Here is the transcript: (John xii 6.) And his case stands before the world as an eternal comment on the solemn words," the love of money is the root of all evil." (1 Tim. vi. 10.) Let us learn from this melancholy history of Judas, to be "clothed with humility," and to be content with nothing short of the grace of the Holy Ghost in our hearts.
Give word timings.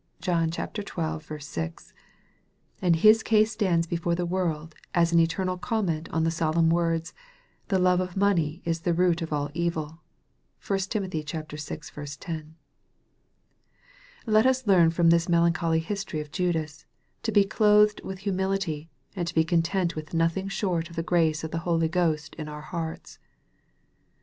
(John 0.19 0.51
xii 0.51 0.65
6.) 1.39 1.93
And 2.81 2.95
his 2.95 3.21
case 3.21 3.51
stands 3.51 3.85
before 3.85 4.15
the 4.15 4.25
world 4.25 4.73
as 4.95 5.13
an 5.13 5.19
eternal 5.19 5.59
comment 5.59 6.09
on 6.09 6.23
the 6.23 6.31
solemn 6.31 6.71
words," 6.71 7.13
the 7.67 7.77
love 7.77 7.99
of 7.99 8.17
money 8.17 8.63
is 8.65 8.79
the 8.79 8.95
root 8.95 9.21
of 9.21 9.31
all 9.31 9.51
evil." 9.53 10.01
(1 10.65 10.79
Tim. 10.89 11.07
vi. 11.07 11.21
10.) 11.23 12.55
Let 14.25 14.47
us 14.47 14.65
learn 14.65 14.89
from 14.89 15.11
this 15.11 15.29
melancholy 15.29 15.79
history 15.79 16.19
of 16.19 16.31
Judas, 16.31 16.87
to 17.21 17.31
be 17.31 17.43
"clothed 17.43 18.01
with 18.03 18.21
humility," 18.21 18.89
and 19.15 19.27
to 19.27 19.35
be 19.35 19.43
content 19.43 19.95
with 19.95 20.15
nothing 20.15 20.47
short 20.47 20.89
of 20.89 20.95
the 20.95 21.03
grace 21.03 21.43
of 21.43 21.51
the 21.51 21.59
Holy 21.59 21.87
Ghost 21.87 22.33
in 22.39 22.47
our 22.47 22.61
hearts. 22.61 23.19